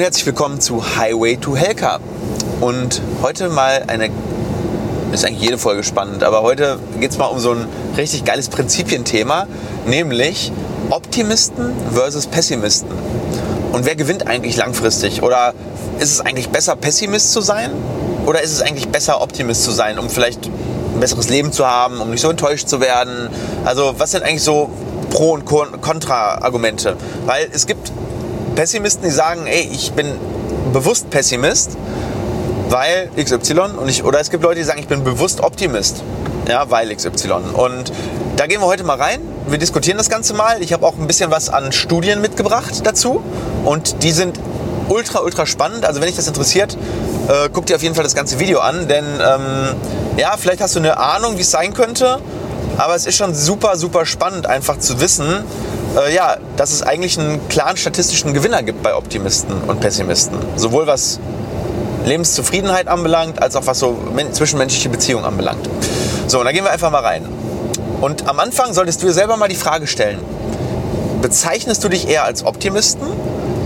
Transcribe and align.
und 0.00 0.04
herzlich 0.04 0.24
willkommen 0.24 0.62
zu 0.62 0.96
Highway 0.96 1.36
to 1.36 1.54
Helka. 1.54 2.00
Und 2.62 3.02
heute 3.20 3.50
mal 3.50 3.84
eine, 3.86 4.08
ist 5.12 5.26
eigentlich 5.26 5.42
jede 5.42 5.58
Folge 5.58 5.84
spannend, 5.84 6.24
aber 6.24 6.40
heute 6.40 6.78
geht 6.98 7.10
es 7.10 7.18
mal 7.18 7.26
um 7.26 7.38
so 7.38 7.50
ein 7.50 7.66
richtig 7.98 8.24
geiles 8.24 8.48
Prinzipienthema, 8.48 9.46
nämlich 9.84 10.52
Optimisten 10.88 11.74
versus 11.92 12.26
Pessimisten. 12.26 12.90
Und 13.72 13.84
wer 13.84 13.94
gewinnt 13.94 14.26
eigentlich 14.26 14.56
langfristig? 14.56 15.22
Oder 15.22 15.52
ist 15.98 16.12
es 16.12 16.22
eigentlich 16.22 16.48
besser, 16.48 16.76
Pessimist 16.76 17.32
zu 17.32 17.42
sein? 17.42 17.70
Oder 18.24 18.40
ist 18.40 18.52
es 18.52 18.62
eigentlich 18.62 18.88
besser, 18.88 19.20
Optimist 19.20 19.64
zu 19.64 19.70
sein, 19.70 19.98
um 19.98 20.08
vielleicht 20.08 20.46
ein 20.46 21.00
besseres 21.00 21.28
Leben 21.28 21.52
zu 21.52 21.66
haben, 21.66 22.00
um 22.00 22.08
nicht 22.08 22.22
so 22.22 22.30
enttäuscht 22.30 22.68
zu 22.68 22.80
werden? 22.80 23.28
Also 23.66 23.96
was 23.98 24.12
sind 24.12 24.22
eigentlich 24.22 24.44
so 24.44 24.70
Pro- 25.10 25.34
und 25.34 25.44
Kontra-Argumente? 25.44 26.96
Weil 27.26 27.50
es 27.52 27.66
gibt 27.66 27.92
Pessimisten, 28.60 29.04
die 29.04 29.10
sagen, 29.10 29.46
ey, 29.46 29.70
ich 29.72 29.92
bin 29.92 30.06
bewusst 30.74 31.08
Pessimist, 31.08 31.78
weil 32.68 33.08
XY. 33.16 33.78
Und 33.78 33.88
ich, 33.88 34.04
oder 34.04 34.20
es 34.20 34.28
gibt 34.28 34.42
Leute, 34.42 34.56
die 34.56 34.64
sagen, 34.64 34.80
ich 34.80 34.86
bin 34.86 35.02
bewusst 35.02 35.40
Optimist, 35.40 36.02
ja, 36.46 36.70
weil 36.70 36.94
XY. 36.94 37.32
Und 37.54 37.90
da 38.36 38.46
gehen 38.46 38.60
wir 38.60 38.66
heute 38.66 38.84
mal 38.84 38.98
rein. 38.98 39.22
Wir 39.48 39.56
diskutieren 39.56 39.96
das 39.96 40.10
Ganze 40.10 40.34
mal. 40.34 40.60
Ich 40.60 40.74
habe 40.74 40.84
auch 40.84 40.98
ein 40.98 41.06
bisschen 41.06 41.30
was 41.30 41.48
an 41.48 41.72
Studien 41.72 42.20
mitgebracht 42.20 42.82
dazu. 42.84 43.22
Und 43.64 44.02
die 44.02 44.12
sind 44.12 44.38
ultra, 44.90 45.20
ultra 45.20 45.46
spannend. 45.46 45.86
Also 45.86 46.02
wenn 46.02 46.08
dich 46.08 46.16
das 46.16 46.28
interessiert, 46.28 46.76
äh, 47.28 47.48
guck 47.50 47.64
dir 47.64 47.76
auf 47.76 47.82
jeden 47.82 47.94
Fall 47.94 48.04
das 48.04 48.14
ganze 48.14 48.40
Video 48.40 48.60
an. 48.60 48.88
Denn 48.88 49.06
ähm, 49.06 49.74
ja, 50.18 50.34
vielleicht 50.38 50.60
hast 50.60 50.74
du 50.74 50.80
eine 50.80 50.98
Ahnung, 50.98 51.38
wie 51.38 51.42
es 51.42 51.50
sein 51.50 51.72
könnte. 51.72 52.18
Aber 52.76 52.94
es 52.94 53.06
ist 53.06 53.16
schon 53.16 53.34
super, 53.34 53.78
super 53.78 54.04
spannend, 54.04 54.46
einfach 54.46 54.78
zu 54.78 55.00
wissen, 55.00 55.44
äh, 55.96 56.14
ja, 56.14 56.36
dass 56.56 56.72
es 56.72 56.82
eigentlich 56.82 57.18
einen 57.18 57.48
klaren 57.48 57.76
statistischen 57.76 58.34
Gewinner 58.34 58.62
gibt 58.62 58.82
bei 58.82 58.94
Optimisten 58.94 59.54
und 59.66 59.80
Pessimisten. 59.80 60.38
Sowohl 60.56 60.86
was 60.86 61.18
Lebenszufriedenheit 62.04 62.88
anbelangt, 62.88 63.42
als 63.42 63.56
auch 63.56 63.66
was 63.66 63.78
so 63.78 63.98
zwischenmenschliche 64.32 64.88
Beziehungen 64.88 65.24
anbelangt. 65.24 65.68
So, 66.26 66.38
und 66.38 66.44
da 66.44 66.52
gehen 66.52 66.64
wir 66.64 66.70
einfach 66.70 66.90
mal 66.90 67.04
rein. 67.04 67.26
Und 68.00 68.28
am 68.28 68.40
Anfang 68.40 68.72
solltest 68.72 69.02
du 69.02 69.06
dir 69.06 69.12
selber 69.12 69.36
mal 69.36 69.48
die 69.48 69.56
Frage 69.56 69.86
stellen, 69.86 70.20
bezeichnest 71.20 71.84
du 71.84 71.88
dich 71.88 72.08
eher 72.08 72.24
als 72.24 72.44
Optimisten 72.44 73.06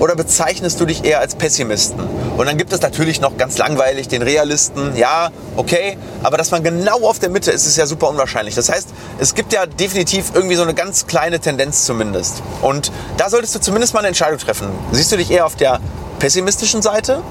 oder 0.01 0.17
bezeichnest 0.17 0.81
du 0.81 0.87
dich 0.87 1.05
eher 1.05 1.21
als 1.21 1.37
Pessimisten? 1.37 2.01
Und 2.37 2.47
dann 2.47 2.59
gibt 2.59 2.73
es 2.73 2.81
natürlich 2.81 3.21
noch 3.21 3.37
ganz 3.37 3.59
langweilig 3.59 4.09
den 4.09 4.23
Realisten, 4.23 4.97
ja, 4.97 5.31
okay, 5.57 5.97
aber 6.23 6.37
dass 6.37 6.51
man 6.51 6.65
genau 6.65 7.09
auf 7.09 7.21
der 7.21 7.31
Mitte 7.31 7.53
ist, 7.53 7.65
ist 7.67 7.77
ja 7.77 7.87
super 7.87 8.09
unwahrscheinlich. 8.09 8.57
Das 8.57 8.69
heißt, 8.69 8.89
es 9.21 9.35
gibt 9.35 9.53
ja 9.53 9.67
definitiv 9.67 10.33
irgendwie 10.35 10.57
so 10.57 10.63
eine 10.63 10.75
ganz 10.75 11.07
kleine 11.07 11.39
Tendenz 11.39 11.85
zumindest. 11.85 12.43
Und 12.61 12.91
da 13.17 13.31
solltest 13.31 13.55
du 13.55 13.61
zumindest 13.61 13.95
mal 13.95 14.01
eine 14.01 14.09
Entscheidung 14.09 14.39
treffen. 14.39 14.69
Siehst 14.91 15.13
du 15.13 15.17
dich 15.17 15.31
eher 15.31 15.47
auf 15.47 15.55
der 15.55 15.79
pessimistischen 16.19 16.83
Seite? 16.83 17.23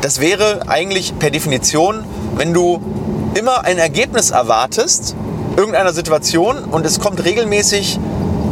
Das 0.00 0.20
wäre 0.20 0.62
eigentlich 0.66 1.16
per 1.18 1.30
Definition, 1.30 2.04
wenn 2.34 2.52
du 2.52 2.82
immer 3.34 3.64
ein 3.64 3.78
Ergebnis 3.78 4.30
erwartest, 4.30 5.14
irgendeiner 5.56 5.92
Situation 5.92 6.64
und 6.64 6.84
es 6.86 6.98
kommt 6.98 7.22
regelmäßig 7.24 8.00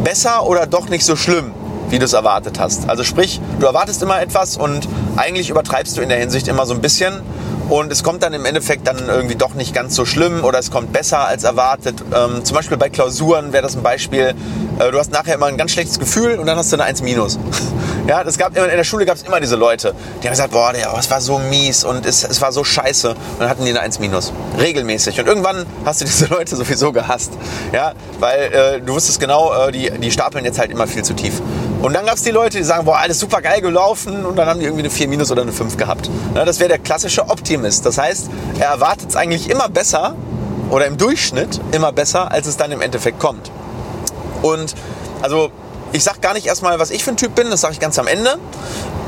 besser 0.03 0.45
oder 0.45 0.65
doch 0.65 0.87
nicht 0.87 1.03
so 1.03 1.17
schlimm 1.17 1.53
wie 1.89 1.99
du 1.99 2.05
es 2.05 2.13
erwartet 2.13 2.59
hast. 2.59 2.89
Also 2.89 3.03
sprich, 3.03 3.41
du 3.59 3.65
erwartest 3.65 4.01
immer 4.01 4.21
etwas 4.21 4.57
und 4.57 4.87
eigentlich 5.15 5.49
übertreibst 5.49 5.97
du 5.97 6.01
in 6.01 6.09
der 6.09 6.17
Hinsicht 6.17 6.47
immer 6.47 6.65
so 6.65 6.73
ein 6.73 6.81
bisschen 6.81 7.21
und 7.69 7.91
es 7.91 8.03
kommt 8.03 8.23
dann 8.23 8.33
im 8.33 8.45
Endeffekt 8.45 8.87
dann 8.87 8.97
irgendwie 9.07 9.35
doch 9.35 9.53
nicht 9.53 9.75
ganz 9.75 9.95
so 9.95 10.03
schlimm 10.03 10.43
oder 10.43 10.57
es 10.57 10.71
kommt 10.71 10.91
besser 10.91 11.27
als 11.27 11.43
erwartet. 11.43 12.03
Ähm, 12.13 12.43
zum 12.43 12.55
Beispiel 12.55 12.77
bei 12.77 12.89
Klausuren 12.89 13.53
wäre 13.53 13.61
das 13.61 13.75
ein 13.75 13.83
Beispiel. 13.83 14.33
Äh, 14.79 14.91
du 14.91 14.97
hast 14.97 15.11
nachher 15.11 15.35
immer 15.35 15.45
ein 15.45 15.57
ganz 15.57 15.71
schlechtes 15.71 15.99
Gefühl 15.99 16.39
und 16.39 16.47
dann 16.47 16.57
hast 16.57 16.71
du 16.71 16.77
eine 16.77 16.85
1 16.85 17.03
minus. 17.03 17.37
ja, 18.07 18.23
das 18.23 18.39
gab 18.39 18.57
in 18.57 18.63
der 18.63 18.83
Schule 18.83 19.05
gab 19.05 19.17
es 19.17 19.23
immer 19.23 19.39
diese 19.39 19.55
Leute, 19.55 19.93
die 20.21 20.27
haben 20.27 20.31
gesagt, 20.33 20.51
boah, 20.51 20.73
der, 20.73 20.91
oh, 20.95 20.97
es 20.97 21.11
war 21.11 21.21
so 21.21 21.37
mies 21.37 21.83
und 21.83 22.07
es, 22.07 22.23
es 22.23 22.41
war 22.41 22.51
so 22.51 22.63
scheiße. 22.63 23.09
Und 23.09 23.17
dann 23.39 23.49
hatten 23.49 23.63
die 23.63 23.69
eine 23.69 23.81
1 23.81 23.99
minus. 23.99 24.33
Regelmäßig. 24.57 25.19
Und 25.19 25.27
irgendwann 25.27 25.67
hast 25.85 26.01
du 26.01 26.05
diese 26.05 26.25
Leute 26.33 26.55
sowieso 26.55 26.91
gehasst. 26.91 27.33
Ja, 27.71 27.93
weil 28.19 28.51
äh, 28.51 28.81
du 28.81 28.95
wusstest 28.95 29.19
genau, 29.19 29.53
äh, 29.53 29.71
die, 29.71 29.91
die 29.91 30.09
stapeln 30.09 30.43
jetzt 30.43 30.57
halt 30.57 30.71
immer 30.71 30.87
viel 30.87 31.03
zu 31.03 31.13
tief. 31.13 31.39
Und 31.81 31.93
dann 31.93 32.05
gab 32.05 32.15
es 32.15 32.23
die 32.23 32.31
Leute, 32.31 32.57
die 32.57 32.63
sagen, 32.63 32.85
boah, 32.85 32.97
alles 32.97 33.19
super 33.19 33.41
geil 33.41 33.61
gelaufen 33.61 34.25
und 34.25 34.35
dann 34.35 34.47
haben 34.47 34.59
die 34.59 34.65
irgendwie 34.65 34.83
eine 34.83 34.89
4 34.89 35.07
minus 35.07 35.31
oder 35.31 35.43
eine 35.43 35.53
5 35.53 35.77
gehabt. 35.77 36.09
Ja, 36.35 36.43
das 36.43 36.59
wäre 36.59 36.67
der 36.67 36.79
klassische 36.79 37.29
Optimist. 37.29 37.85
Das 37.85 37.97
heißt, 37.97 38.29
er 38.59 38.67
erwartet 38.67 39.09
es 39.09 39.15
eigentlich 39.15 39.49
immer 39.49 39.69
besser 39.69 40.15
oder 40.69 40.85
im 40.87 40.97
Durchschnitt 40.97 41.61
immer 41.71 41.93
besser, 41.93 42.31
als 42.31 42.47
es 42.47 42.57
dann 42.57 42.71
im 42.71 42.81
Endeffekt 42.81 43.19
kommt. 43.19 43.49
Und 44.41 44.75
also 45.21 45.51
ich 45.93 46.03
sage 46.03 46.19
gar 46.19 46.33
nicht 46.33 46.47
erstmal, 46.47 46.79
was 46.79 46.91
ich 46.91 47.03
für 47.03 47.11
ein 47.11 47.17
Typ 47.17 47.33
bin, 47.35 47.49
das 47.49 47.61
sage 47.61 47.73
ich 47.73 47.79
ganz 47.79 47.97
am 47.97 48.07
Ende. 48.07 48.37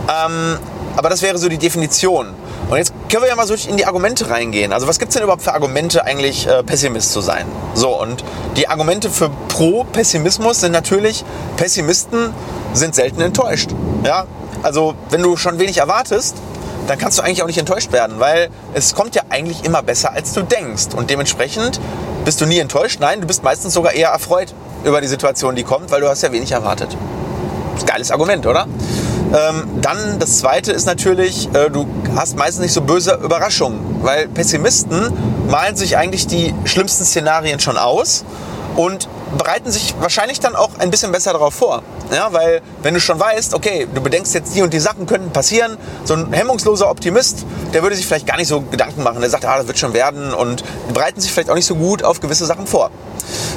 Ähm, 0.07 0.57
aber 0.95 1.09
das 1.09 1.21
wäre 1.21 1.37
so 1.37 1.49
die 1.49 1.57
Definition. 1.57 2.27
Und 2.69 2.77
jetzt 2.77 2.93
können 3.09 3.23
wir 3.23 3.29
ja 3.29 3.35
mal 3.35 3.47
so 3.47 3.53
in 3.53 3.77
die 3.77 3.85
Argumente 3.85 4.29
reingehen. 4.29 4.71
Also 4.71 4.87
was 4.87 4.97
gibt 4.97 5.09
es 5.09 5.15
denn 5.15 5.23
überhaupt 5.23 5.41
für 5.43 5.53
Argumente 5.53 6.05
eigentlich, 6.05 6.47
äh, 6.47 6.63
Pessimist 6.63 7.11
zu 7.11 7.21
sein? 7.21 7.45
So, 7.73 7.99
und 7.99 8.23
die 8.55 8.67
Argumente 8.67 9.09
für 9.09 9.29
Pro-Pessimismus 9.49 10.61
sind 10.61 10.71
natürlich, 10.71 11.23
Pessimisten 11.57 12.33
sind 12.73 12.95
selten 12.95 13.21
enttäuscht. 13.21 13.71
Ja, 14.03 14.25
also 14.63 14.95
wenn 15.09 15.21
du 15.21 15.37
schon 15.37 15.59
wenig 15.59 15.77
erwartest, 15.77 16.35
dann 16.87 16.97
kannst 16.97 17.17
du 17.17 17.23
eigentlich 17.23 17.43
auch 17.43 17.47
nicht 17.47 17.59
enttäuscht 17.59 17.91
werden, 17.91 18.19
weil 18.19 18.49
es 18.73 18.95
kommt 18.95 19.15
ja 19.15 19.23
eigentlich 19.29 19.63
immer 19.63 19.81
besser, 19.83 20.13
als 20.13 20.33
du 20.33 20.41
denkst. 20.41 20.87
Und 20.95 21.09
dementsprechend 21.09 21.79
bist 22.25 22.41
du 22.41 22.45
nie 22.45 22.59
enttäuscht. 22.59 22.99
Nein, 22.99 23.21
du 23.21 23.27
bist 23.27 23.43
meistens 23.43 23.73
sogar 23.73 23.93
eher 23.93 24.09
erfreut 24.09 24.53
über 24.83 25.01
die 25.01 25.07
Situation, 25.07 25.55
die 25.55 25.63
kommt, 25.63 25.91
weil 25.91 26.01
du 26.01 26.09
hast 26.09 26.21
ja 26.21 26.31
wenig 26.31 26.51
erwartet. 26.51 26.95
Geiles 27.85 28.11
Argument, 28.11 28.45
oder? 28.45 28.67
Ähm, 29.33 29.79
dann 29.81 30.19
das 30.19 30.39
zweite 30.39 30.71
ist 30.71 30.85
natürlich, 30.85 31.49
äh, 31.53 31.69
du 31.69 31.87
hast 32.15 32.37
meistens 32.37 32.63
nicht 32.63 32.73
so 32.73 32.81
böse 32.81 33.19
Überraschungen, 33.23 34.03
weil 34.03 34.27
Pessimisten 34.27 35.13
malen 35.49 35.75
sich 35.75 35.97
eigentlich 35.97 36.27
die 36.27 36.53
schlimmsten 36.65 37.05
Szenarien 37.05 37.59
schon 37.59 37.77
aus 37.77 38.25
und 38.75 39.07
bereiten 39.37 39.71
sich 39.71 39.95
wahrscheinlich 39.99 40.39
dann 40.39 40.55
auch 40.55 40.71
ein 40.79 40.91
bisschen 40.91 41.11
besser 41.11 41.33
darauf 41.33 41.53
vor. 41.53 41.83
Ja, 42.11 42.33
weil 42.33 42.61
wenn 42.81 42.93
du 42.93 42.99
schon 42.99 43.19
weißt, 43.19 43.53
okay, 43.53 43.87
du 43.93 44.01
bedenkst 44.01 44.33
jetzt 44.33 44.55
die 44.55 44.61
und 44.61 44.73
die 44.73 44.79
Sachen 44.79 45.05
könnten 45.05 45.31
passieren, 45.31 45.77
so 46.03 46.13
ein 46.13 46.33
hemmungsloser 46.33 46.89
Optimist, 46.89 47.45
der 47.73 47.83
würde 47.83 47.95
sich 47.95 48.05
vielleicht 48.05 48.27
gar 48.27 48.37
nicht 48.37 48.47
so 48.47 48.61
Gedanken 48.61 49.03
machen. 49.03 49.21
Der 49.21 49.29
sagt, 49.29 49.45
ah, 49.45 49.57
das 49.57 49.67
wird 49.67 49.79
schon 49.79 49.93
werden 49.93 50.33
und 50.33 50.63
bereiten 50.93 51.21
sich 51.21 51.31
vielleicht 51.31 51.49
auch 51.49 51.55
nicht 51.55 51.65
so 51.65 51.75
gut 51.75 52.03
auf 52.03 52.19
gewisse 52.19 52.45
Sachen 52.45 52.67
vor. 52.67 52.91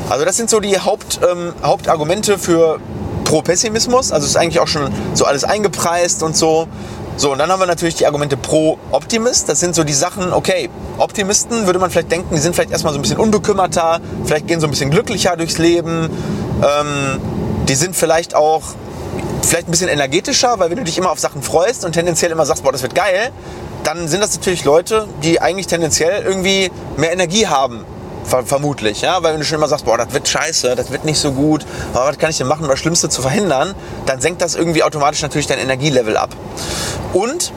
Also 0.09 0.25
das 0.25 0.37
sind 0.37 0.51
so 0.51 0.61
die 0.61 0.79
Haupt, 0.79 1.21
ähm, 1.29 1.53
Hauptargumente 1.63 2.39
für 2.39 2.79
Pro-Pessimismus. 3.25 4.13
Also 4.13 4.27
ist 4.27 4.37
eigentlich 4.37 4.61
auch 4.61 4.69
schon 4.69 4.93
so 5.15 5.25
alles 5.25 5.45
eingepreist 5.45 6.23
und 6.23 6.37
so. 6.37 6.69
So, 7.17 7.31
und 7.31 7.39
dann 7.39 7.51
haben 7.51 7.61
wir 7.61 7.67
natürlich 7.67 7.95
die 7.95 8.07
Argumente 8.07 8.37
pro 8.37 8.77
Optimist. 8.91 9.49
Das 9.49 9.61
sind 9.61 9.75
so 9.75 9.85
die 9.85 9.93
Sachen, 9.93 10.33
okay, 10.33 10.69
Optimisten 10.99 11.67
würde 11.67 11.79
man 11.79 11.91
vielleicht 11.91 12.11
denken, 12.11 12.35
die 12.35 12.41
sind 12.41 12.57
vielleicht 12.57 12.73
erstmal 12.73 12.93
so 12.93 12.99
ein 12.99 13.03
bisschen 13.03 13.19
unbekümmerter, 13.19 14.01
vielleicht 14.25 14.49
gehen 14.49 14.61
so 14.61 14.67
ein 14.67 14.71
bisschen 14.71 14.91
glücklicher 14.91 15.37
durchs 15.37 15.59
Leben. 15.59 16.11
Ähm, 16.61 17.21
die 17.69 17.75
sind 17.77 17.95
vielleicht 17.95 18.35
auch 18.35 18.63
vielleicht 19.43 19.69
ein 19.69 19.71
bisschen 19.71 19.89
energetischer, 19.89 20.59
weil 20.59 20.71
wenn 20.71 20.79
du 20.79 20.85
dich 20.85 20.99
immer 20.99 21.11
auf 21.11 21.21
Sachen 21.21 21.43
freust 21.43 21.85
und 21.85 21.93
tendenziell 21.93 22.33
immer 22.33 22.47
sagst, 22.47 22.65
boah, 22.65 22.73
das 22.73 22.83
wird 22.83 22.97
geil, 22.97 23.31
dann 23.85 24.09
sind 24.09 24.21
das 24.21 24.35
natürlich 24.35 24.65
Leute, 24.65 25.07
die 25.23 25.41
eigentlich 25.41 25.69
tendenziell 25.69 26.25
irgendwie 26.25 26.71
mehr 26.97 27.13
Energie 27.13 27.47
haben 27.47 27.85
vermutlich, 28.25 29.03
ja, 29.03 29.23
weil 29.23 29.33
wenn 29.33 29.41
du 29.41 29.47
schon 29.47 29.59
immer 29.59 29.69
sagst, 29.69 29.85
boah, 29.85 29.99
das 29.99 30.13
wird 30.13 30.29
scheiße, 30.29 30.75
das 30.75 30.91
wird 30.91 31.05
nicht 31.05 31.19
so 31.19 31.33
gut, 31.33 31.65
aber 31.93 32.07
was 32.07 32.19
kann 32.19 32.31
ich 32.31 32.39
denn 32.39 32.47
machen, 32.47 32.65
um 32.65 32.69
das 32.69 32.79
Schlimmste 32.79 33.09
zu 33.09 33.23
verhindern, 33.23 33.75
dann 34.07 34.21
senkt 34.21 34.43
das 34.43 34.55
irgendwie 34.55 34.83
automatisch 34.83 35.23
natürlich 35.23 35.47
dein 35.47 35.59
Energielevel 35.59 36.17
ab. 36.17 36.31
Und 37.13 37.53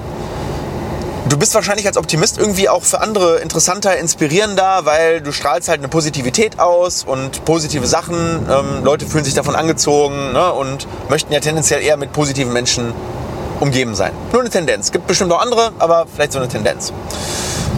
du 1.29 1.37
bist 1.37 1.53
wahrscheinlich 1.55 1.87
als 1.87 1.97
Optimist 1.97 2.37
irgendwie 2.37 2.69
auch 2.69 2.83
für 2.83 3.01
andere 3.01 3.37
interessanter, 3.37 3.97
inspirierender, 3.97 4.85
weil 4.85 5.21
du 5.21 5.31
strahlst 5.31 5.69
halt 5.69 5.79
eine 5.79 5.87
Positivität 5.87 6.59
aus 6.59 7.03
und 7.03 7.43
positive 7.45 7.87
Sachen. 7.87 8.47
Ähm, 8.49 8.83
Leute 8.83 9.05
fühlen 9.05 9.25
sich 9.25 9.33
davon 9.33 9.55
angezogen 9.55 10.33
ne, 10.33 10.53
und 10.53 10.87
möchten 11.09 11.33
ja 11.33 11.39
tendenziell 11.39 11.81
eher 11.81 11.97
mit 11.97 12.11
positiven 12.11 12.53
Menschen 12.53 12.93
umgeben 13.59 13.95
sein. 13.95 14.11
Nur 14.31 14.41
eine 14.41 14.49
Tendenz. 14.49 14.91
Gibt 14.91 15.07
bestimmt 15.07 15.31
auch 15.31 15.41
andere, 15.41 15.71
aber 15.79 16.05
vielleicht 16.13 16.33
so 16.33 16.39
eine 16.39 16.47
Tendenz. 16.47 16.93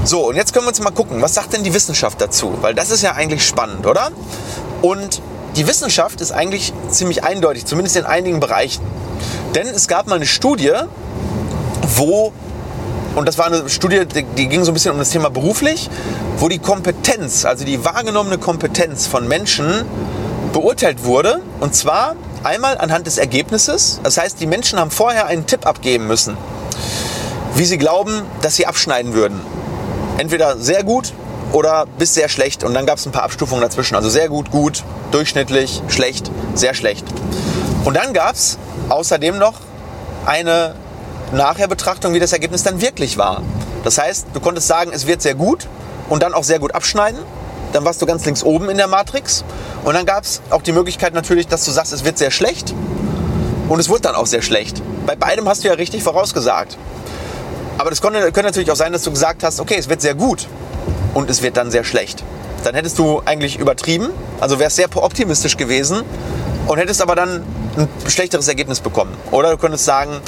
So, 0.10 0.28
und 0.28 0.38
jetzt 0.38 0.54
können 0.54 0.66
wir 0.66 0.70
uns 0.70 0.80
mal 0.80 0.90
gucken, 0.90 1.22
was 1.22 1.36
sagt 1.36 1.54
denn 1.54 1.64
die 1.64 1.72
Wissenschaft 1.72 2.20
dazu? 2.20 2.58
Weil 2.62 2.74
das 2.74 2.90
ist 2.90 3.04
ja 3.04 3.14
eigentlich 3.14 3.46
spannend, 3.46 3.86
oder? 3.86 4.10
Und 4.82 5.22
die 5.56 5.68
Wissenschaft 5.68 6.20
ist 6.20 6.32
eigentlich 6.32 6.74
ziemlich 6.90 7.24
eindeutig, 7.24 7.68
zumindest 7.68 7.96
in 7.96 8.06
einigen 8.06 8.40
Bereichen. 8.40 8.82
Denn 9.54 9.68
es 9.68 9.88
gab 9.88 10.08
mal 10.08 10.16
eine 10.16 10.26
Studie, 10.26 10.74
wo, 11.96 12.34
und 13.14 13.28
das 13.28 13.38
war 13.38 13.46
eine 13.46 13.70
Studie, 13.70 14.08
die 14.08 14.50
ging 14.50 14.64
so 14.64 14.72
ein 14.72 14.74
bisschen 14.74 14.94
um 14.94 14.98
das 14.98 15.12
Thema 15.12 15.30
beruflich, 15.30 15.92
wo 16.40 16.50
die 16.50 16.58
Kompetenz, 16.58 17.46
also 17.46 17.64
die 17.64 17.86
wahrgenommene 17.86 18.40
Kompetenz 18.40 19.06
von 19.06 19.28
Menschen 19.28 19.86
beurteilt 20.54 21.04
wurde. 21.04 21.40
Und 21.60 21.76
zwar 21.76 22.16
einmal 22.44 22.80
anhand 22.80 23.06
des 23.06 23.20
Ergebnisses. 23.20 24.00
Das 24.02 24.18
heißt, 24.18 24.40
die 24.40 24.48
Menschen 24.48 24.80
haben 24.80 24.90
vorher 24.90 25.28
einen 25.28 25.46
Tipp 25.46 25.68
abgeben 25.68 26.08
müssen, 26.08 26.36
wie 27.54 27.66
sie 27.66 27.78
glauben, 27.78 28.24
dass 28.42 28.56
sie 28.56 28.66
abschneiden 28.66 29.14
würden 29.14 29.59
entweder 30.20 30.58
sehr 30.58 30.84
gut 30.84 31.14
oder 31.54 31.86
bis 31.98 32.14
sehr 32.14 32.30
schlecht. 32.30 32.64
Und 32.64 32.74
dann 32.74 32.86
gab 32.86 32.98
es 32.98 33.06
ein 33.06 33.12
paar 33.12 33.24
Abstufungen 33.24 33.62
dazwischen. 33.62 33.96
Also 33.96 34.10
sehr 34.10 34.28
gut, 34.28 34.52
gut, 34.52 34.84
durchschnittlich, 35.12 35.82
schlecht, 35.88 36.30
sehr 36.54 36.74
schlecht. 36.74 37.06
Und 37.86 37.96
dann 37.96 38.14
gab 38.14 38.36
es 38.36 38.58
außerdem 38.90 39.38
noch 39.40 39.56
eine 40.26 40.76
Nachherbetrachtung, 41.32 42.14
wie 42.14 42.20
das 42.20 42.34
Ergebnis 42.34 42.64
dann 42.64 42.82
wirklich 42.82 43.18
war. 43.18 43.42
Das 43.84 43.98
heißt, 43.98 44.28
du 44.34 44.40
konntest 44.42 44.68
sagen, 44.68 44.92
es 44.94 45.08
wird 45.08 45.22
sehr 45.22 45.36
gut 45.36 45.68
und 46.10 46.22
dann 46.22 46.34
auch 46.34 46.44
sehr 46.44 46.60
gut 46.60 46.76
abschneiden. 46.76 47.20
Dann 47.72 47.86
warst 47.86 48.02
du 48.02 48.06
ganz 48.06 48.26
links 48.26 48.44
oben 48.44 48.70
in 48.70 48.78
der 48.78 48.88
Matrix. 48.88 49.46
Und 49.86 49.94
dann 49.94 50.06
gab 50.06 50.24
es 50.26 50.42
auch 50.50 50.62
die 50.62 50.74
Möglichkeit 50.74 51.14
natürlich, 51.14 51.48
dass 51.48 51.64
du 51.64 51.72
sagst, 51.72 51.94
es 51.94 52.04
wird 52.04 52.18
sehr 52.18 52.32
schlecht. 52.32 52.74
Und 53.70 53.80
es 53.80 53.88
wurde 53.88 54.02
dann 54.02 54.16
auch 54.16 54.26
sehr 54.26 54.42
schlecht. 54.42 54.82
Bei 55.06 55.16
beidem 55.16 55.48
hast 55.48 55.64
du 55.64 55.70
ja 55.70 55.76
richtig 55.76 56.04
vorausgesagt. 56.04 56.78
Aber 57.80 57.90
das 57.90 58.02
könnte, 58.02 58.20
könnte 58.20 58.44
natürlich 58.44 58.70
auch 58.72 58.76
sein, 58.76 58.92
dass 58.92 59.04
du 59.04 59.12
gesagt 59.12 59.42
hast, 59.42 59.62
okay, 59.62 59.78
es 59.80 59.88
wird 59.88 60.02
sehr 60.02 60.14
gut 60.14 60.48
und 61.14 61.30
es 61.30 61.42
wird 61.42 61.56
dann 61.56 61.72
sehr 61.72 61.86
schlecht. 61.86 62.26
Dann 62.66 62.76
hättest 62.76 63.00
du 63.00 63.22
eigentlich 63.24 63.58
übertrieben, 63.58 64.10
also 64.42 64.60
wärst 64.60 64.76
sehr 64.76 64.88
optimistisch 64.94 65.56
gewesen 65.56 66.02
und 66.68 66.78
hättest 66.78 67.02
aber 67.02 67.16
dann 67.16 67.42
ein 67.78 67.88
schlechteres 68.10 68.50
Ergebnis 68.50 68.82
bekommen. 68.82 69.16
Oder 69.32 69.52
du 69.52 69.58
könntest 69.58 69.86
sagen, 69.86 70.20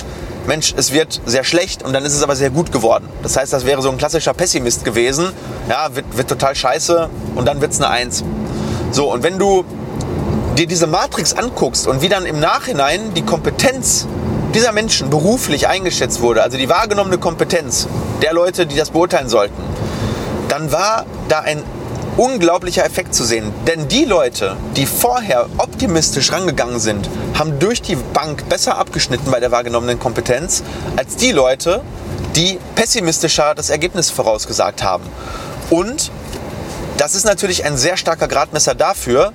Mensch, 0.48 0.74
es 0.78 0.94
wird 0.94 1.20
sehr 1.26 1.44
schlecht 1.44 1.84
und 1.84 1.92
dann 1.92 2.06
ist 2.06 2.16
es 2.16 2.24
aber 2.24 2.38
sehr 2.38 2.52
gut 2.52 2.72
geworden. 2.72 3.10
Das 3.22 3.36
heißt, 3.36 3.52
das 3.52 3.66
wäre 3.66 3.82
so 3.82 3.90
ein 3.90 3.98
klassischer 3.98 4.34
Pessimist 4.34 4.86
gewesen. 4.86 5.34
Ja, 5.68 5.94
wird, 5.94 6.06
wird 6.16 6.30
total 6.30 6.56
scheiße 6.56 7.10
und 7.36 7.46
dann 7.46 7.60
wird 7.60 7.74
es 7.74 7.82
eine 7.82 7.90
Eins. 7.90 8.24
So, 8.94 9.12
und 9.12 9.24
wenn 9.24 9.38
du 9.38 9.66
dir 10.58 10.68
diese 10.68 10.88
Matrix 10.88 11.34
anguckst 11.34 11.86
und 11.86 12.02
wie 12.02 12.08
dann 12.08 12.26
im 12.26 12.40
Nachhinein 12.40 13.14
die 13.14 13.24
Kompetenz 13.24 14.08
dieser 14.54 14.72
Menschen 14.72 15.10
beruflich 15.10 15.68
eingeschätzt 15.68 16.22
wurde, 16.22 16.44
also 16.44 16.58
die 16.58 16.70
wahrgenommene 16.70 17.18
Kompetenz 17.18 17.88
der 18.22 18.34
Leute, 18.34 18.66
die 18.66 18.76
das 18.76 18.92
beurteilen 18.92 19.30
sollten, 19.30 19.62
dann 20.48 20.72
war 20.72 21.06
da 21.30 21.40
ein 21.40 21.64
unglaublicher 22.18 22.86
Effekt 22.86 23.16
zu 23.16 23.24
sehen. 23.24 23.54
Denn 23.68 23.88
die 23.88 24.06
Leute, 24.06 24.58
die 24.76 24.86
vorher 24.86 25.48
optimistisch 25.58 26.32
rangegangen 26.32 26.80
sind, 26.80 27.10
haben 27.38 27.60
durch 27.60 27.82
die 27.82 27.96
Bank 27.96 28.50
besser 28.50 28.78
abgeschnitten 28.78 29.32
bei 29.32 29.40
der 29.40 29.52
wahrgenommenen 29.52 30.00
Kompetenz, 30.00 30.64
als 30.98 31.16
die 31.16 31.32
Leute, 31.32 31.82
die 32.36 32.60
pessimistischer 32.76 33.56
das 33.56 33.70
Ergebnis 33.70 34.10
vorausgesagt 34.10 34.84
haben. 34.84 35.04
Und 35.70 36.12
das 36.98 37.16
ist 37.16 37.26
natürlich 37.26 37.66
ein 37.66 37.78
sehr 37.78 37.98
starker 37.98 38.28
Gradmesser 38.28 38.76
dafür, 38.76 39.32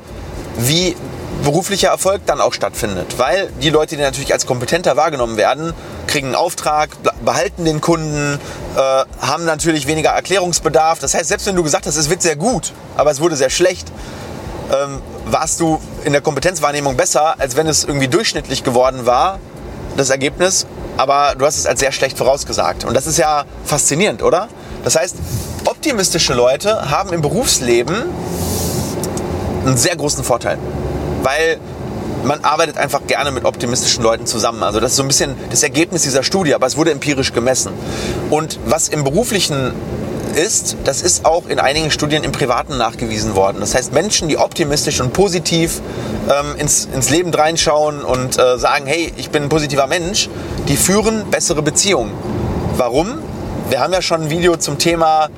wie 0.58 0.94
beruflicher 1.44 1.88
Erfolg 1.88 2.22
dann 2.26 2.40
auch 2.40 2.52
stattfindet. 2.52 3.18
Weil 3.18 3.50
die 3.60 3.70
Leute, 3.70 3.96
die 3.96 4.02
natürlich 4.02 4.32
als 4.32 4.46
kompetenter 4.46 4.96
wahrgenommen 4.96 5.36
werden, 5.36 5.72
kriegen 6.06 6.28
einen 6.28 6.36
Auftrag, 6.36 6.90
behalten 7.24 7.64
den 7.64 7.80
Kunden, 7.80 8.38
äh, 8.76 8.80
haben 9.20 9.44
natürlich 9.44 9.86
weniger 9.86 10.10
Erklärungsbedarf. 10.10 10.98
Das 10.98 11.14
heißt, 11.14 11.28
selbst 11.28 11.46
wenn 11.46 11.56
du 11.56 11.62
gesagt 11.62 11.86
hast, 11.86 11.96
es 11.96 12.10
wird 12.10 12.22
sehr 12.22 12.36
gut, 12.36 12.72
aber 12.96 13.10
es 13.10 13.20
wurde 13.20 13.36
sehr 13.36 13.50
schlecht, 13.50 13.90
ähm, 14.72 15.00
warst 15.26 15.60
du 15.60 15.80
in 16.04 16.12
der 16.12 16.22
Kompetenzwahrnehmung 16.22 16.96
besser, 16.96 17.38
als 17.38 17.56
wenn 17.56 17.66
es 17.66 17.84
irgendwie 17.84 18.08
durchschnittlich 18.08 18.64
geworden 18.64 19.06
war, 19.06 19.38
das 19.96 20.10
Ergebnis. 20.10 20.66
Aber 20.96 21.34
du 21.36 21.44
hast 21.44 21.58
es 21.58 21.66
als 21.66 21.80
sehr 21.80 21.92
schlecht 21.92 22.16
vorausgesagt. 22.16 22.84
Und 22.84 22.94
das 22.94 23.06
ist 23.06 23.18
ja 23.18 23.44
faszinierend, 23.64 24.22
oder? 24.22 24.48
Das 24.82 24.96
heißt, 24.96 25.16
optimistische 25.66 26.32
Leute 26.32 26.90
haben 26.90 27.12
im 27.12 27.20
Berufsleben 27.20 28.04
einen 29.66 29.76
sehr 29.76 29.96
großen 29.96 30.24
Vorteil 30.24 30.58
weil 31.26 31.58
man 32.22 32.44
arbeitet 32.44 32.78
einfach 32.78 33.04
gerne 33.08 33.32
mit 33.32 33.44
optimistischen 33.44 34.02
Leuten 34.02 34.26
zusammen. 34.26 34.62
Also 34.62 34.78
das 34.78 34.92
ist 34.92 34.96
so 34.96 35.02
ein 35.02 35.08
bisschen 35.08 35.34
das 35.50 35.64
Ergebnis 35.64 36.02
dieser 36.02 36.22
Studie, 36.22 36.54
aber 36.54 36.66
es 36.66 36.76
wurde 36.76 36.92
empirisch 36.92 37.32
gemessen. 37.32 37.72
Und 38.30 38.60
was 38.64 38.88
im 38.88 39.02
beruflichen 39.02 39.72
ist, 40.36 40.76
das 40.84 41.02
ist 41.02 41.24
auch 41.24 41.48
in 41.48 41.58
einigen 41.58 41.90
Studien 41.90 42.22
im 42.22 42.30
Privaten 42.30 42.76
nachgewiesen 42.76 43.34
worden. 43.34 43.58
Das 43.58 43.74
heißt, 43.74 43.92
Menschen, 43.92 44.28
die 44.28 44.36
optimistisch 44.36 45.00
und 45.00 45.12
positiv 45.12 45.80
ähm, 46.28 46.54
ins, 46.58 46.88
ins 46.94 47.10
Leben 47.10 47.34
reinschauen 47.34 48.04
und 48.04 48.38
äh, 48.38 48.56
sagen, 48.56 48.86
hey, 48.86 49.12
ich 49.16 49.30
bin 49.30 49.44
ein 49.44 49.48
positiver 49.48 49.88
Mensch, 49.88 50.28
die 50.68 50.76
führen 50.76 51.28
bessere 51.30 51.62
Beziehungen. 51.62 52.12
Warum? 52.76 53.18
Wir 53.68 53.80
haben 53.80 53.92
ja 53.92 54.02
schon 54.02 54.22
ein 54.22 54.30
Video 54.30 54.56
zum 54.56 54.78
Thema 54.78 55.28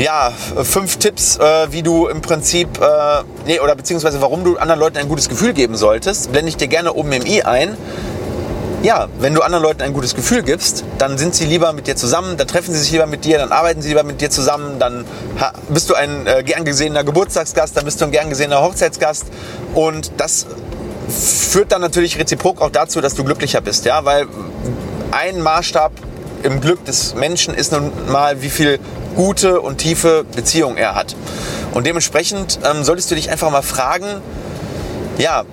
ja, 0.00 0.32
fünf 0.62 0.96
Tipps, 0.96 1.36
äh, 1.36 1.72
wie 1.72 1.82
du 1.82 2.08
im 2.08 2.22
Prinzip, 2.22 2.80
äh, 2.80 3.22
nee, 3.46 3.60
oder 3.60 3.74
beziehungsweise 3.74 4.20
warum 4.22 4.44
du 4.44 4.56
anderen 4.56 4.80
Leuten 4.80 4.96
ein 4.96 5.08
gutes 5.08 5.28
Gefühl 5.28 5.52
geben 5.52 5.76
solltest, 5.76 6.32
blende 6.32 6.48
ich 6.48 6.56
dir 6.56 6.68
gerne 6.68 6.94
oben 6.94 7.12
im 7.12 7.26
i 7.26 7.42
ein. 7.42 7.76
Ja, 8.82 9.08
wenn 9.18 9.34
du 9.34 9.42
anderen 9.42 9.62
Leuten 9.62 9.82
ein 9.82 9.92
gutes 9.92 10.14
Gefühl 10.14 10.42
gibst, 10.42 10.84
dann 10.96 11.18
sind 11.18 11.34
sie 11.34 11.44
lieber 11.44 11.74
mit 11.74 11.86
dir 11.86 11.96
zusammen, 11.96 12.38
dann 12.38 12.48
treffen 12.48 12.72
sie 12.72 12.80
sich 12.80 12.92
lieber 12.92 13.04
mit 13.04 13.26
dir, 13.26 13.36
dann 13.36 13.52
arbeiten 13.52 13.82
sie 13.82 13.88
lieber 13.88 14.04
mit 14.04 14.22
dir 14.22 14.30
zusammen, 14.30 14.78
dann 14.78 15.04
bist 15.68 15.90
du 15.90 15.94
ein 15.94 16.26
äh, 16.26 16.42
gern 16.42 16.64
gesehener 16.64 17.04
Geburtstagsgast, 17.04 17.76
dann 17.76 17.84
bist 17.84 18.00
du 18.00 18.06
ein 18.06 18.10
gern 18.10 18.30
gesehener 18.30 18.62
Hochzeitsgast 18.62 19.26
und 19.74 20.12
das 20.16 20.46
führt 21.10 21.72
dann 21.72 21.82
natürlich 21.82 22.18
reziprok 22.18 22.62
auch 22.62 22.70
dazu, 22.70 23.02
dass 23.02 23.14
du 23.14 23.22
glücklicher 23.22 23.60
bist, 23.60 23.84
ja, 23.84 24.02
weil 24.06 24.26
ein 25.10 25.42
Maßstab 25.42 25.92
im 26.42 26.62
Glück 26.62 26.82
des 26.86 27.14
Menschen 27.14 27.52
ist 27.52 27.72
nun 27.72 27.92
mal, 28.08 28.40
wie 28.40 28.48
viel 28.48 28.78
gute 29.14 29.60
und 29.60 29.78
tiefe 29.78 30.24
Beziehung 30.34 30.76
er 30.76 30.94
hat. 30.94 31.16
Und 31.72 31.86
dementsprechend 31.86 32.58
ähm, 32.64 32.84
solltest 32.84 33.10
du 33.10 33.14
dich 33.14 33.30
einfach 33.30 33.50
mal 33.50 33.62
fragen, 33.62 34.20
ja, 35.18 35.44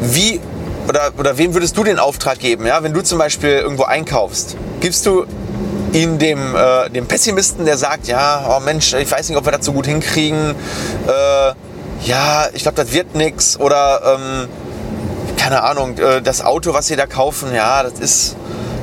wie 0.00 0.40
oder, 0.88 1.12
oder 1.18 1.38
wem 1.38 1.54
würdest 1.54 1.76
du 1.76 1.84
den 1.84 1.98
Auftrag 1.98 2.38
geben, 2.38 2.66
ja, 2.66 2.82
wenn 2.82 2.92
du 2.92 3.02
zum 3.02 3.18
Beispiel 3.18 3.50
irgendwo 3.50 3.84
einkaufst? 3.84 4.56
Gibst 4.80 5.06
du 5.06 5.26
ihn 5.92 6.18
dem, 6.18 6.56
äh, 6.56 6.90
dem 6.90 7.06
Pessimisten, 7.06 7.64
der 7.64 7.76
sagt, 7.76 8.08
ja, 8.08 8.44
oh 8.48 8.60
Mensch, 8.60 8.94
ich 8.94 9.10
weiß 9.10 9.28
nicht, 9.28 9.38
ob 9.38 9.44
wir 9.44 9.52
das 9.52 9.64
so 9.64 9.72
gut 9.72 9.86
hinkriegen, 9.86 10.54
äh, 11.06 11.52
ja, 12.04 12.48
ich 12.52 12.62
glaube, 12.62 12.76
das 12.76 12.92
wird 12.92 13.14
nichts 13.14 13.60
oder 13.60 14.16
ähm, 14.16 14.48
keine 15.36 15.62
Ahnung, 15.62 15.98
äh, 15.98 16.22
das 16.22 16.44
Auto, 16.44 16.74
was 16.74 16.86
sie 16.86 16.96
da 16.96 17.06
kaufen, 17.06 17.54
ja, 17.54 17.82
das 17.82 18.00
ist 18.00 18.36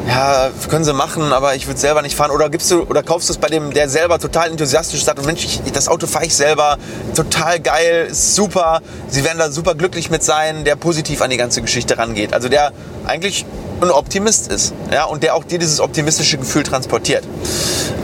ja, 0.10 0.50
können 0.70 0.84
sie 0.84 0.94
machen, 0.94 1.32
aber 1.34 1.54
ich 1.56 1.68
würde 1.68 1.80
selber 1.80 2.02
nicht 2.02 2.16
fahren. 2.16 2.32
Oder 2.32 2.50
gibst 2.50 2.72
du 2.72 2.82
oder 2.82 3.04
kaufst 3.04 3.30
du 3.30 3.34
es 3.34 3.38
bei 3.38 3.48
dem, 3.48 3.72
der 3.72 3.88
selber 3.90 4.18
total 4.18 4.50
enthusiastisch 4.50 5.04
sagt, 5.04 5.24
Mensch, 5.24 5.46
ich, 5.46 5.62
das 5.72 5.88
Auto 5.88 6.08
fahre 6.08 6.26
ich 6.26 6.36
selber, 6.36 6.78
total 7.16 7.60
geil, 7.60 8.08
super. 8.12 8.82
Sie 9.08 9.24
werden 9.24 9.38
da 9.38 9.52
super 9.52 9.76
glücklich 9.76 10.10
mit 10.10 10.24
sein, 10.24 10.66
der 10.66 10.76
positiv 10.76 11.22
an 11.22 11.30
die 11.30 11.38
ganze 11.38 11.62
Geschichte 11.62 12.00
rangeht. 12.00 12.34
Also 12.34 12.50
der 12.50 12.72
eigentlich 13.06 13.46
ein 13.82 13.92
Optimist 13.92 14.52
ist, 14.52 14.74
ja, 14.92 15.04
und 15.04 15.22
der 15.22 15.36
auch 15.36 15.44
dir 15.44 15.60
dieses 15.60 15.80
optimistische 15.80 16.40
Gefühl 16.40 16.64
transportiert. 16.64 17.24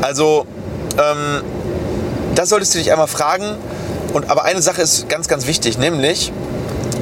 Also 0.01 0.45
ähm, 0.99 1.41
das 2.35 2.49
solltest 2.49 2.75
du 2.75 2.77
dich 2.77 2.91
einmal 2.91 3.07
fragen. 3.07 3.57
Und 4.13 4.29
aber 4.29 4.43
eine 4.43 4.61
Sache 4.61 4.83
ist 4.83 5.09
ganz, 5.09 5.27
ganz 5.27 5.47
wichtig, 5.47 5.79
nämlich 5.79 6.31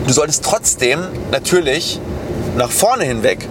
du 0.07 0.13
solltest 0.13 0.45
trotzdem 0.45 1.01
natürlich 1.29 1.99
nach 2.55 2.71
vorne 2.71 3.03
hinweg 3.03 3.49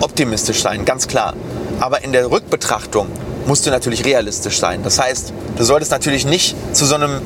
optimistisch 0.00 0.62
sein, 0.62 0.84
ganz 0.84 1.08
klar. 1.08 1.34
Aber 1.80 2.02
in 2.04 2.12
der 2.12 2.30
Rückbetrachtung 2.30 3.08
musst 3.46 3.66
du 3.66 3.70
natürlich 3.70 4.04
realistisch 4.04 4.58
sein. 4.58 4.82
Das 4.82 4.98
heißt, 5.00 5.32
du 5.56 5.64
solltest 5.64 5.90
natürlich 5.90 6.26
nicht 6.26 6.54
zu 6.74 6.84
so 6.84 6.94
einem, 6.94 7.22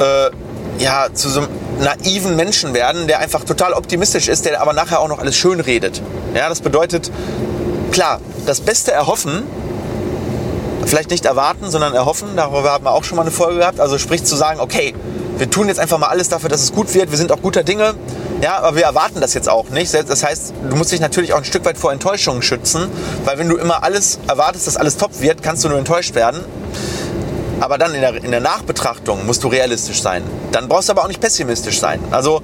äh, 0.00 0.82
ja, 0.82 1.08
zu 1.12 1.28
so 1.28 1.40
einem 1.40 1.48
naiven 1.80 2.36
Menschen 2.36 2.74
werden, 2.74 3.06
der 3.06 3.18
einfach 3.18 3.44
total 3.44 3.72
optimistisch 3.72 4.28
ist, 4.28 4.44
der 4.44 4.60
aber 4.60 4.72
nachher 4.72 5.00
auch 5.00 5.08
noch 5.08 5.18
alles 5.18 5.36
schön 5.36 5.60
redet. 5.60 6.02
Ja, 6.34 6.48
das 6.48 6.60
bedeutet, 6.60 7.10
klar, 7.90 8.20
das 8.46 8.60
Beste 8.60 8.92
erhoffen, 8.92 9.44
vielleicht 10.86 11.10
nicht 11.10 11.24
erwarten, 11.24 11.70
sondern 11.70 11.94
erhoffen, 11.94 12.28
darüber 12.36 12.70
haben 12.72 12.84
wir 12.84 12.92
auch 12.92 13.04
schon 13.04 13.16
mal 13.16 13.22
eine 13.22 13.30
Folge 13.30 13.58
gehabt. 13.58 13.80
Also 13.80 13.98
sprich 13.98 14.24
zu 14.24 14.36
sagen, 14.36 14.60
okay, 14.60 14.94
wir 15.42 15.50
tun 15.50 15.66
jetzt 15.66 15.80
einfach 15.80 15.98
mal 15.98 16.06
alles 16.06 16.28
dafür, 16.28 16.48
dass 16.48 16.62
es 16.62 16.72
gut 16.72 16.94
wird, 16.94 17.10
wir 17.10 17.18
sind 17.18 17.32
auch 17.32 17.42
guter 17.42 17.64
Dinge, 17.64 17.94
ja, 18.40 18.58
aber 18.58 18.76
wir 18.76 18.84
erwarten 18.84 19.20
das 19.20 19.34
jetzt 19.34 19.48
auch 19.48 19.70
nicht. 19.70 19.92
Das 19.92 20.22
heißt, 20.22 20.54
du 20.70 20.76
musst 20.76 20.92
dich 20.92 21.00
natürlich 21.00 21.32
auch 21.32 21.38
ein 21.38 21.44
Stück 21.44 21.64
weit 21.64 21.76
vor 21.76 21.90
Enttäuschungen 21.90 22.42
schützen, 22.42 22.88
weil 23.24 23.38
wenn 23.38 23.48
du 23.48 23.56
immer 23.56 23.82
alles 23.82 24.20
erwartest, 24.28 24.68
dass 24.68 24.76
alles 24.76 24.98
top 24.98 25.20
wird, 25.20 25.42
kannst 25.42 25.64
du 25.64 25.68
nur 25.68 25.78
enttäuscht 25.78 26.14
werden. 26.14 26.44
Aber 27.62 27.78
dann 27.78 27.94
in 27.94 28.00
der, 28.00 28.16
in 28.16 28.32
der 28.32 28.40
Nachbetrachtung 28.40 29.24
musst 29.24 29.44
du 29.44 29.48
realistisch 29.48 30.02
sein. 30.02 30.24
Dann 30.50 30.68
brauchst 30.68 30.88
du 30.88 30.94
aber 30.94 31.04
auch 31.04 31.08
nicht 31.08 31.20
pessimistisch 31.20 31.78
sein. 31.78 32.00
Also 32.10 32.42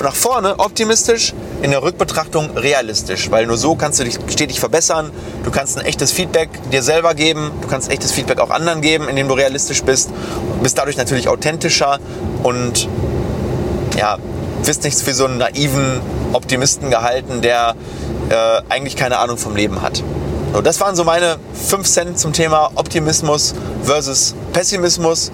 nach 0.00 0.14
vorne 0.14 0.60
optimistisch, 0.60 1.34
in 1.60 1.72
der 1.72 1.82
Rückbetrachtung 1.82 2.56
realistisch. 2.56 3.32
Weil 3.32 3.48
nur 3.48 3.56
so 3.56 3.74
kannst 3.74 3.98
du 3.98 4.04
dich 4.04 4.16
stetig 4.28 4.60
verbessern. 4.60 5.10
Du 5.42 5.50
kannst 5.50 5.76
ein 5.76 5.84
echtes 5.84 6.12
Feedback 6.12 6.50
dir 6.70 6.84
selber 6.84 7.14
geben. 7.14 7.50
Du 7.60 7.66
kannst 7.66 7.90
echtes 7.90 8.12
Feedback 8.12 8.38
auch 8.38 8.50
anderen 8.50 8.80
geben, 8.80 9.08
indem 9.08 9.26
du 9.26 9.34
realistisch 9.34 9.82
bist. 9.82 10.10
Bist 10.62 10.78
dadurch 10.78 10.96
natürlich 10.96 11.26
authentischer 11.26 11.98
und 12.44 12.88
ja, 13.98 14.18
wirst 14.62 14.84
nicht 14.84 15.00
für 15.00 15.14
so 15.14 15.24
einen 15.24 15.38
naiven 15.38 16.00
Optimisten 16.32 16.90
gehalten, 16.90 17.42
der 17.42 17.74
äh, 18.28 18.62
eigentlich 18.68 18.94
keine 18.94 19.18
Ahnung 19.18 19.36
vom 19.36 19.56
Leben 19.56 19.82
hat. 19.82 20.04
So, 20.52 20.60
das 20.60 20.80
waren 20.80 20.96
so 20.96 21.04
meine 21.04 21.36
5 21.68 21.86
Cent 21.86 22.18
zum 22.18 22.32
Thema 22.32 22.72
Optimismus 22.74 23.54
versus 23.84 24.34
Pessimismus. 24.52 25.30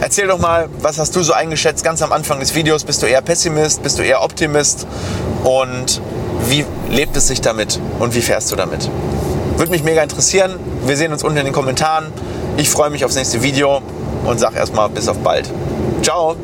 Erzähl 0.00 0.28
doch 0.28 0.38
mal, 0.38 0.68
was 0.80 0.98
hast 0.98 1.14
du 1.16 1.22
so 1.22 1.32
eingeschätzt 1.32 1.84
ganz 1.84 2.00
am 2.02 2.12
Anfang 2.12 2.38
des 2.40 2.54
Videos? 2.54 2.84
Bist 2.84 3.02
du 3.02 3.06
eher 3.06 3.22
Pessimist? 3.22 3.82
Bist 3.82 3.98
du 3.98 4.02
eher 4.02 4.22
Optimist? 4.22 4.86
Und 5.42 6.00
wie 6.48 6.64
lebt 6.90 7.16
es 7.16 7.28
sich 7.28 7.40
damit? 7.40 7.80
Und 7.98 8.14
wie 8.14 8.22
fährst 8.22 8.52
du 8.52 8.56
damit? 8.56 8.88
Würde 9.56 9.72
mich 9.72 9.82
mega 9.82 10.02
interessieren. 10.02 10.58
Wir 10.86 10.96
sehen 10.96 11.12
uns 11.12 11.24
unten 11.24 11.38
in 11.38 11.44
den 11.44 11.54
Kommentaren. 11.54 12.06
Ich 12.56 12.68
freue 12.68 12.90
mich 12.90 13.04
aufs 13.04 13.16
nächste 13.16 13.42
Video 13.42 13.82
und 14.24 14.38
sage 14.38 14.56
erstmal 14.56 14.88
bis 14.88 15.08
auf 15.08 15.18
bald. 15.18 15.50
Ciao! 16.02 16.36